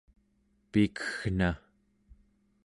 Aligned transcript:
pikeggna 0.71 1.51